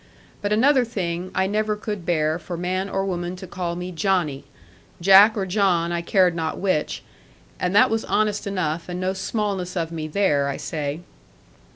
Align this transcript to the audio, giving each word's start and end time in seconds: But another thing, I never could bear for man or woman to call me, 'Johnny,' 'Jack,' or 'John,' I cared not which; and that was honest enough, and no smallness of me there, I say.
But 0.41 0.51
another 0.51 0.83
thing, 0.83 1.29
I 1.35 1.45
never 1.45 1.75
could 1.75 2.07
bear 2.07 2.39
for 2.39 2.57
man 2.57 2.89
or 2.89 3.05
woman 3.05 3.35
to 3.35 3.45
call 3.45 3.75
me, 3.75 3.91
'Johnny,' 3.91 4.45
'Jack,' 4.99 5.37
or 5.37 5.45
'John,' 5.45 5.91
I 5.91 6.01
cared 6.01 6.33
not 6.33 6.57
which; 6.57 7.03
and 7.59 7.75
that 7.75 7.91
was 7.91 8.03
honest 8.05 8.47
enough, 8.47 8.89
and 8.89 8.99
no 8.99 9.13
smallness 9.13 9.77
of 9.77 9.91
me 9.91 10.07
there, 10.07 10.47
I 10.47 10.57
say. 10.57 11.01